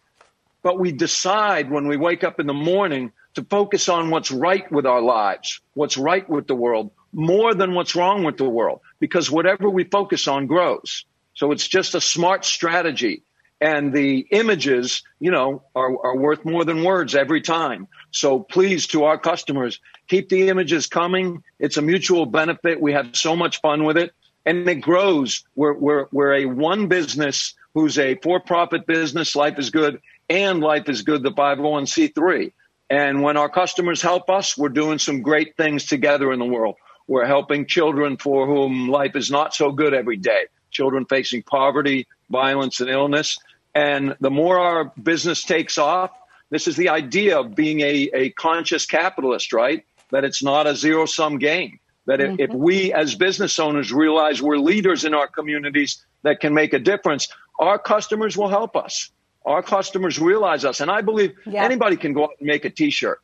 But 0.67 0.79
we 0.79 0.91
decide 0.91 1.71
when 1.71 1.87
we 1.87 1.95
wake 1.95 2.25
up 2.25 2.41
in 2.41 2.45
the 2.45 2.53
morning 2.53 3.13
to 3.35 3.43
focus 3.45 3.87
on 3.87 4.09
what's 4.09 4.31
right 4.31 4.69
with 4.69 4.85
our 4.85 4.99
lives, 4.99 5.61
what's 5.75 5.97
right 5.97 6.29
with 6.29 6.45
the 6.45 6.55
world, 6.55 6.91
more 7.13 7.53
than 7.53 7.73
what's 7.73 7.95
wrong 7.95 8.25
with 8.25 8.35
the 8.35 8.49
world, 8.49 8.81
because 8.99 9.31
whatever 9.31 9.69
we 9.69 9.85
focus 9.85 10.27
on 10.27 10.45
grows. 10.45 11.05
So 11.35 11.53
it's 11.53 11.65
just 11.65 11.95
a 11.95 12.01
smart 12.01 12.43
strategy 12.43 13.23
and 13.61 13.93
the 13.93 14.27
images, 14.29 15.03
you 15.21 15.31
know, 15.31 15.63
are, 15.73 16.05
are 16.05 16.17
worth 16.17 16.43
more 16.43 16.65
than 16.65 16.83
words 16.83 17.15
every 17.15 17.39
time. 17.39 17.87
So 18.11 18.41
please, 18.41 18.87
to 18.87 19.05
our 19.05 19.17
customers, 19.17 19.79
keep 20.09 20.27
the 20.27 20.49
images 20.49 20.87
coming. 20.87 21.43
It's 21.59 21.77
a 21.77 21.81
mutual 21.81 22.25
benefit. 22.25 22.81
We 22.81 22.91
have 22.91 23.15
so 23.15 23.37
much 23.37 23.61
fun 23.61 23.85
with 23.85 23.95
it, 23.95 24.11
and 24.45 24.67
it 24.67 24.81
grows. 24.81 25.45
We're 25.55 25.75
we're 25.75 26.07
we're 26.11 26.33
a 26.33 26.45
one 26.45 26.87
business 26.87 27.53
who's 27.73 27.97
a 27.99 28.15
for-profit 28.15 28.87
business. 28.87 29.35
Life 29.35 29.59
is 29.59 29.69
good, 29.69 30.01
and 30.29 30.61
life 30.61 30.89
is 30.89 31.01
good. 31.01 31.23
The 31.23 31.31
501c3. 31.31 32.51
And 32.89 33.21
when 33.21 33.37
our 33.37 33.49
customers 33.49 34.01
help 34.01 34.29
us, 34.29 34.57
we're 34.57 34.69
doing 34.69 34.99
some 34.99 35.21
great 35.21 35.57
things 35.57 35.85
together 35.85 36.31
in 36.31 36.39
the 36.39 36.45
world. 36.45 36.75
We're 37.07 37.25
helping 37.25 37.65
children 37.65 38.17
for 38.17 38.45
whom 38.45 38.89
life 38.89 39.15
is 39.15 39.29
not 39.31 39.53
so 39.53 39.71
good 39.71 39.93
every 39.93 40.17
day. 40.17 40.45
Children 40.71 41.05
facing 41.05 41.43
poverty, 41.43 42.07
violence, 42.29 42.79
and 42.81 42.89
illness 42.89 43.39
and 43.77 44.15
the 44.19 44.31
more 44.31 44.57
our 44.57 44.85
business 45.01 45.43
takes 45.43 45.77
off, 45.77 46.09
this 46.49 46.67
is 46.67 46.75
the 46.77 46.89
idea 46.89 47.39
of 47.39 47.53
being 47.53 47.81
a, 47.81 48.09
a 48.11 48.29
conscious 48.31 48.87
capitalist, 48.87 49.53
right? 49.53 49.85
That 50.09 50.23
it's 50.23 50.41
not 50.41 50.65
a 50.65 50.75
zero 50.75 51.05
sum 51.05 51.37
game. 51.37 51.79
That 52.07 52.19
if, 52.19 52.31
mm-hmm. 52.31 52.41
if 52.41 52.49
we 52.49 52.91
as 52.91 53.13
business 53.13 53.59
owners 53.59 53.93
realize 53.93 54.41
we're 54.41 54.57
leaders 54.57 55.05
in 55.05 55.13
our 55.13 55.27
communities 55.27 56.03
that 56.23 56.39
can 56.39 56.55
make 56.55 56.73
a 56.73 56.79
difference, 56.79 57.27
our 57.59 57.77
customers 57.77 58.35
will 58.35 58.49
help 58.49 58.75
us. 58.75 59.11
Our 59.47 59.63
customers 59.63 60.19
realize 60.19 60.65
us. 60.65 60.81
And 60.81 60.91
I 60.91 61.01
believe 61.01 61.33
yeah. 61.45 61.63
anybody 61.63 61.95
can 61.95 62.13
go 62.13 62.25
out 62.25 62.31
and 62.39 62.47
make 62.47 62.65
a 62.65 62.69
t 62.69 62.89
shirt. 62.91 63.21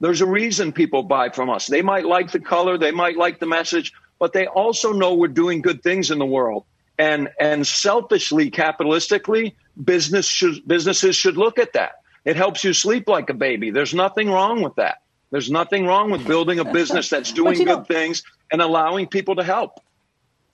There's 0.00 0.22
a 0.22 0.26
reason 0.26 0.72
people 0.72 1.02
buy 1.02 1.28
from 1.28 1.50
us. 1.50 1.66
They 1.66 1.82
might 1.82 2.06
like 2.06 2.32
the 2.32 2.40
color, 2.40 2.78
they 2.78 2.90
might 2.90 3.16
like 3.16 3.40
the 3.40 3.46
message, 3.46 3.92
but 4.18 4.32
they 4.32 4.46
also 4.46 4.92
know 4.92 5.14
we're 5.14 5.28
doing 5.28 5.62
good 5.62 5.82
things 5.82 6.10
in 6.10 6.18
the 6.18 6.26
world. 6.26 6.64
And 6.98 7.28
and 7.38 7.66
selfishly, 7.66 8.50
capitalistically, 8.50 9.54
business 9.82 10.26
should, 10.26 10.66
businesses 10.66 11.14
should 11.14 11.36
look 11.36 11.58
at 11.58 11.74
that. 11.74 11.92
It 12.24 12.36
helps 12.36 12.64
you 12.64 12.72
sleep 12.72 13.06
like 13.06 13.28
a 13.28 13.34
baby. 13.34 13.70
There's 13.70 13.92
nothing 13.94 14.30
wrong 14.30 14.62
with 14.62 14.76
that. 14.76 15.02
There's 15.30 15.50
nothing 15.50 15.86
wrong 15.86 16.10
with 16.10 16.26
building 16.26 16.58
a 16.58 16.64
business 16.64 17.10
that's 17.10 17.32
doing 17.40 17.58
good 17.58 17.66
know, 17.66 17.84
things 17.84 18.22
and 18.50 18.62
allowing 18.62 19.08
people 19.08 19.36
to 19.36 19.44
help. 19.44 19.78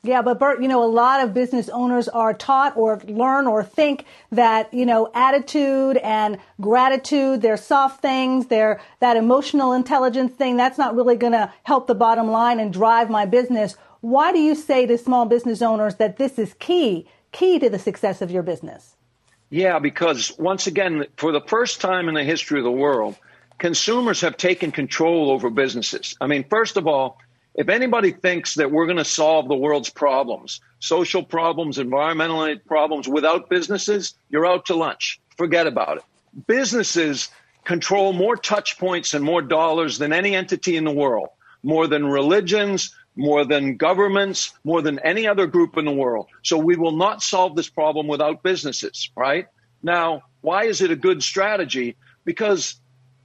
Yeah, 0.05 0.21
but 0.23 0.41
Bert, 0.41 0.61
you 0.61 0.67
know, 0.67 0.83
a 0.83 0.91
lot 0.91 1.23
of 1.23 1.33
business 1.33 1.69
owners 1.69 2.09
are 2.09 2.35
taught 2.35 2.77
or 2.77 3.01
learn 3.07 3.47
or 3.47 3.63
think 3.63 4.05
that, 4.33 4.75
you 4.75 4.85
know, 4.85 5.09
attitude 5.15 5.97
and 5.99 6.39
gratitude, 6.61 7.41
they're 7.41 7.57
soft 7.57 8.03
things, 8.03 8.47
they're 8.47 8.81
that 8.99 9.17
emotional 9.17 9.73
intelligence 9.73 10.33
thing, 10.33 10.57
that's 10.57 10.77
not 10.77 10.97
really 10.97 11.15
going 11.15 11.35
to 11.35 11.53
help 11.63 11.87
the 11.87 11.95
bottom 11.95 12.33
line 12.33 12.59
and 12.59 12.73
drive 12.73 13.11
my 13.11 13.27
business. 13.27 13.77
Why 14.01 14.33
do 14.33 14.41
you 14.41 14.57
say 14.57 14.87
to 14.87 14.99
small 14.99 15.25
business 15.25 15.63
owners 15.63 15.95
that 15.97 16.17
this 16.17 16.37
is 16.37 16.53
key, 16.55 17.07
key 17.31 17.61
to 17.61 17.71
the 17.71 17.79
success 17.79 18.21
of 18.21 18.29
your 18.29 18.43
business? 18.43 18.97
Yeah, 19.51 19.79
because 19.79 20.37
once 20.37 20.67
again, 20.67 21.07
for 21.17 21.31
the 21.31 21.43
first 21.43 21.81
time 21.81 22.09
in 22.09 22.15
the 22.15 22.25
history 22.25 22.59
of 22.59 22.65
the 22.65 22.73
world, 22.73 23.15
consumers 23.59 24.21
have 24.23 24.37
taken 24.37 24.73
control 24.73 25.31
over 25.31 25.49
businesses. 25.49 26.17
I 26.21 26.27
mean, 26.27 26.43
first 26.43 26.77
of 26.77 26.89
all, 26.89 27.19
if 27.55 27.69
anybody 27.69 28.13
thinks 28.13 28.55
that 28.55 28.71
we're 28.71 28.87
going 28.87 28.97
to 28.99 29.05
solve 29.05 29.49
the 29.49 29.57
world's 29.57 29.91
problems, 29.91 30.61
social 30.79 31.23
problems, 31.23 31.79
environmental 31.79 32.57
problems 32.67 33.09
without 33.09 33.51
businesses, 33.51 34.15
you're 34.31 34.47
out 34.47 34.67
to 34.67 34.75
lunch. 34.75 35.21
Forget 35.37 35.67
about 35.67 35.99
it. 35.99 36.05
Businesses 36.47 37.29
control 37.65 38.13
more 38.13 38.37
touch 38.37 38.79
points 38.79 39.15
and 39.15 39.25
more 39.25 39.43
dollars 39.43 39.99
than 39.99 40.13
any 40.13 40.35
entity 40.35 40.77
in 40.77 40.85
the 40.85 40.91
world, 40.91 41.29
more 41.63 41.87
than 41.87 42.07
religions, 42.07 42.95
more 43.17 43.45
than 43.45 43.77
governments, 43.77 44.53
more 44.65 44.81
than 44.81 44.99
any 45.01 45.27
other 45.27 45.47
group 45.47 45.77
in 45.77 45.85
the 45.85 45.93
world. 45.93 46.29
So 46.43 46.57
we 46.57 46.77
will 46.77 46.97
not 46.97 47.23
solve 47.23 47.55
this 47.55 47.69
problem 47.69 48.07
without 48.07 48.43
businesses, 48.43 49.11
right? 49.15 49.47
Now, 49.83 50.23
why 50.41 50.65
is 50.65 50.81
it 50.81 50.91
a 50.91 50.97
good 50.97 51.23
strategy? 51.23 51.97
Because 52.25 52.77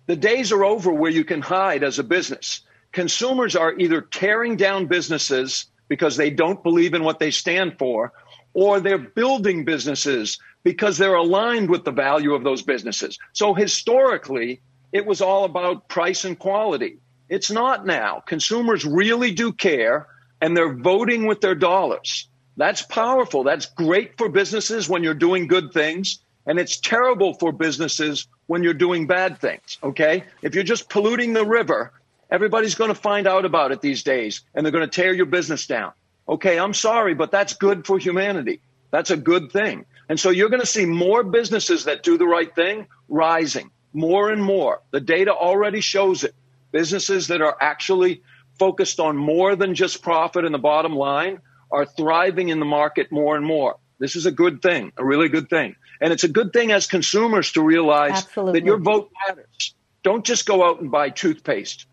the 0.08 0.16
days 0.16 0.52
are 0.52 0.66
over 0.66 0.92
where 0.92 1.12
you 1.12 1.24
can 1.24 1.42
hide 1.42 1.84
as 1.84 2.00
a 2.00 2.04
business. 2.04 2.62
Consumers 2.92 3.56
are 3.56 3.78
either 3.78 4.02
tearing 4.02 4.56
down 4.56 4.88
businesses 4.88 5.66
because 5.88 6.18
they 6.18 6.30
don't 6.30 6.64
believe 6.64 6.94
in 6.94 7.04
what 7.04 7.20
they 7.20 7.32
stand 7.32 7.78
for, 7.78 8.12
or 8.54 8.80
they're 8.80 8.98
building 8.98 9.66
businesses 9.66 10.40
because 10.64 10.98
they're 10.98 11.16
aligned 11.16 11.70
with 11.70 11.86
the 11.86 11.92
value 11.92 12.34
of 12.34 12.44
those 12.44 12.62
businesses. 12.62 13.18
So 13.34 13.54
historically, 13.54 14.62
it 14.92 15.06
was 15.06 15.22
all 15.22 15.46
about 15.46 15.88
price 15.88 16.26
and 16.26 16.38
quality. 16.38 16.98
It's 17.30 17.52
not 17.52 17.86
now. 17.86 18.22
Consumers 18.26 18.86
really 18.86 19.32
do 19.32 19.52
care 19.52 20.08
and 20.42 20.56
they're 20.56 20.74
voting 20.74 21.26
with 21.26 21.42
their 21.42 21.56
dollars. 21.56 22.28
That's 22.58 22.82
powerful. 22.82 23.44
That's 23.44 23.68
great 23.68 24.18
for 24.18 24.30
businesses 24.30 24.90
when 24.90 25.04
you're 25.04 25.14
doing 25.14 25.48
good 25.48 25.72
things. 25.72 26.20
And 26.46 26.60
it's 26.60 26.80
terrible 26.80 27.34
for 27.36 27.52
businesses 27.52 28.28
when 28.48 28.64
you're 28.64 28.74
doing 28.74 29.08
bad 29.08 29.40
things. 29.40 29.78
Okay. 29.84 30.24
If 30.42 30.56
you're 30.56 30.64
just 30.64 30.90
polluting 30.90 31.34
the 31.34 31.46
river, 31.46 31.92
everybody's 32.30 32.76
going 32.76 32.90
to 32.90 32.96
find 32.96 33.28
out 33.28 33.46
about 33.46 33.72
it 33.72 33.82
these 33.82 34.04
days 34.04 34.42
and 34.54 34.66
they're 34.66 34.72
going 34.72 34.88
to 34.88 35.02
tear 35.02 35.14
your 35.14 35.26
business 35.26 35.68
down. 35.68 35.94
Okay. 36.28 36.60
I'm 36.60 36.74
sorry, 36.74 37.14
but 37.14 37.32
that's 37.32 37.54
good 37.54 37.86
for 37.86 37.98
humanity. 37.98 38.62
That's 38.92 39.12
a 39.12 39.18
good 39.18 39.52
thing. 39.52 39.86
And 40.10 40.20
so 40.20 40.30
you're 40.30 40.50
going 40.50 40.62
to 40.62 40.68
see 40.68 40.86
more 40.86 41.24
businesses 41.24 41.86
that 41.86 42.04
do 42.04 42.18
the 42.18 42.28
right 42.28 42.54
thing 42.54 42.88
rising 43.10 43.72
more 43.94 44.30
and 44.30 44.44
more. 44.44 44.82
The 44.92 45.02
data 45.02 45.34
already 45.34 45.82
shows 45.82 46.24
it. 46.24 46.36
Businesses 46.72 47.28
that 47.28 47.42
are 47.42 47.58
actually 47.60 48.22
focused 48.60 49.00
on 49.00 49.18
more 49.18 49.56
than 49.56 49.74
just 49.74 50.02
profit 50.02 50.46
and 50.46 50.54
the 50.54 50.60
bottom 50.60 50.96
line 50.96 51.40
are 51.72 51.86
thriving 51.86 52.50
in 52.50 52.60
the 52.60 52.66
market 52.66 53.12
more 53.12 53.36
and 53.36 53.46
more. 53.46 53.78
This 54.00 54.16
is 54.16 54.26
a 54.26 54.32
good 54.32 54.62
thing, 54.62 54.92
a 54.98 55.04
really 55.04 55.30
good 55.30 55.50
thing. 55.50 55.76
And 56.00 56.14
it's 56.14 56.24
a 56.24 56.28
good 56.28 56.54
thing 56.54 56.72
as 56.72 56.86
consumers 56.86 57.54
to 57.54 57.62
realize 57.62 58.24
Absolutely. 58.24 58.60
that 58.60 58.66
your 58.66 58.78
vote 58.78 59.12
matters. 59.28 59.74
Don't 60.04 60.24
just 60.24 60.46
go 60.46 60.64
out 60.64 60.80
and 60.80 60.92
buy 60.92 61.10
toothpaste. 61.10 61.87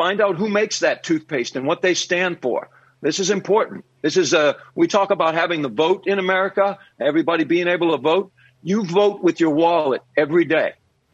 Find 0.00 0.22
out 0.22 0.36
who 0.36 0.48
makes 0.48 0.78
that 0.78 1.04
toothpaste 1.04 1.56
and 1.56 1.66
what 1.66 1.82
they 1.82 1.92
stand 1.92 2.40
for. 2.40 2.70
This 3.02 3.18
is 3.18 3.28
important. 3.28 3.84
This 4.00 4.16
is 4.16 4.32
a, 4.32 4.56
we 4.74 4.86
talk 4.88 5.10
about 5.10 5.34
having 5.34 5.60
the 5.60 5.68
vote 5.68 6.06
in 6.06 6.18
America, 6.18 6.78
everybody 6.98 7.44
being 7.44 7.68
able 7.68 7.90
to 7.90 7.98
vote. 7.98 8.32
You 8.62 8.82
vote 8.82 9.22
with 9.22 9.40
your 9.40 9.50
wallet 9.50 10.00
every 10.16 10.46
day. 10.46 10.72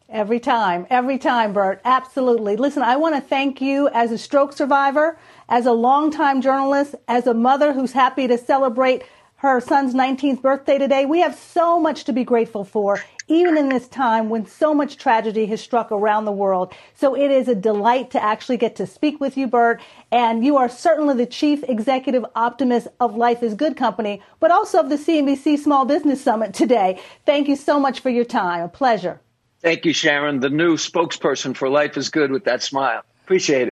Every 0.08 0.38
time, 0.38 0.86
every 0.88 1.18
time, 1.18 1.52
Bert. 1.52 1.80
Absolutely. 1.84 2.54
Listen, 2.54 2.84
I 2.84 2.94
want 2.94 3.16
to 3.16 3.20
thank 3.20 3.60
you 3.60 3.88
as 3.88 4.12
a 4.12 4.18
stroke 4.18 4.52
survivor, 4.52 5.18
as 5.48 5.66
a 5.66 5.72
longtime 5.72 6.40
journalist, 6.40 6.94
as 7.08 7.26
a 7.26 7.34
mother 7.34 7.72
who's 7.72 7.90
happy 7.90 8.28
to 8.28 8.38
celebrate 8.38 9.02
her 9.38 9.60
son's 9.60 9.94
19th 9.94 10.42
birthday 10.42 10.78
today. 10.78 11.06
We 11.06 11.18
have 11.22 11.36
so 11.36 11.80
much 11.80 12.04
to 12.04 12.12
be 12.12 12.22
grateful 12.22 12.62
for, 12.64 13.02
even 13.28 13.56
in 13.56 13.68
this 13.68 13.88
time 13.88 14.28
when 14.28 14.46
so 14.46 14.72
much 14.72 14.96
tragedy 14.96 15.46
has 15.46 15.60
struck 15.60 15.90
around 15.90 16.24
the 16.24 16.32
world. 16.32 16.72
So 16.94 17.16
it 17.16 17.30
is 17.30 17.48
a 17.48 17.54
delight 17.54 18.10
to 18.12 18.22
actually 18.22 18.56
get 18.56 18.76
to 18.76 18.86
speak 18.86 19.20
with 19.20 19.36
you, 19.36 19.46
Bert. 19.46 19.80
And 20.12 20.44
you 20.44 20.56
are 20.56 20.68
certainly 20.68 21.14
the 21.14 21.26
chief 21.26 21.64
executive 21.64 22.24
optimist 22.34 22.88
of 23.00 23.16
Life 23.16 23.42
is 23.42 23.54
Good 23.54 23.76
Company, 23.76 24.22
but 24.40 24.50
also 24.50 24.80
of 24.80 24.88
the 24.88 24.96
CNBC 24.96 25.58
Small 25.58 25.84
Business 25.84 26.22
Summit 26.22 26.54
today. 26.54 27.00
Thank 27.24 27.48
you 27.48 27.56
so 27.56 27.80
much 27.80 28.00
for 28.00 28.10
your 28.10 28.24
time. 28.24 28.62
A 28.62 28.68
pleasure. 28.68 29.20
Thank 29.60 29.84
you, 29.84 29.92
Sharon, 29.92 30.40
the 30.40 30.50
new 30.50 30.76
spokesperson 30.76 31.56
for 31.56 31.68
Life 31.68 31.96
is 31.96 32.10
Good 32.10 32.30
with 32.30 32.44
that 32.44 32.62
smile. 32.62 33.02
Appreciate 33.24 33.68
it. 33.68 33.72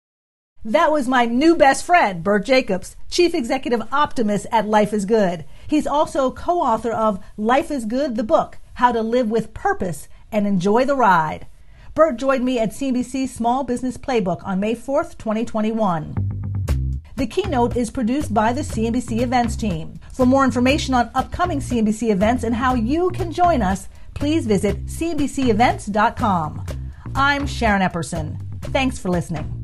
That 0.65 0.93
was 0.93 1.09
my 1.09 1.25
new 1.25 1.57
best 1.57 1.85
friend, 1.85 2.23
Bert 2.23 2.45
Jacobs, 2.45 2.95
Chief 3.09 3.35
Executive 3.35 3.81
Optimist 3.91 4.47
at 4.49 4.65
Life 4.65 4.93
is 4.93 5.03
Good. 5.03 5.43
He's 5.67 5.85
also 5.85 6.31
co 6.31 6.61
author 6.61 6.93
of 6.93 7.23
Life 7.35 7.69
is 7.69 7.83
Good, 7.83 8.15
the 8.15 8.23
book, 8.23 8.57
How 8.75 8.91
to 8.91 9.01
Live 9.01 9.29
with 9.29 9.53
Purpose 9.53 10.07
and 10.31 10.47
Enjoy 10.47 10.85
the 10.85 10.95
Ride. 10.95 11.47
Bert 11.93 12.17
joined 12.17 12.43
me 12.43 12.57
at 12.57 12.71
CNBC's 12.71 13.33
Small 13.33 13.63
Business 13.63 13.97
Playbook 13.97 14.43
on 14.43 14.59
May 14.59 14.75
4th, 14.75 15.17
2021. 15.17 16.15
The 17.15 17.27
keynote 17.27 17.77
is 17.77 17.91
produced 17.91 18.33
by 18.33 18.51
the 18.51 18.61
CNBC 18.61 19.21
Events 19.21 19.55
team. 19.55 19.99
For 20.11 20.25
more 20.25 20.43
information 20.43 20.95
on 20.95 21.11
upcoming 21.13 21.59
CNBC 21.59 22.11
events 22.11 22.43
and 22.43 22.55
how 22.55 22.73
you 22.73 23.11
can 23.11 23.31
join 23.31 23.61
us, 23.61 23.87
please 24.15 24.47
visit 24.47 24.87
CNBCEvents.com. 24.87 26.65
I'm 27.15 27.45
Sharon 27.45 27.83
Epperson. 27.83 28.39
Thanks 28.63 28.97
for 28.97 29.09
listening. 29.09 29.63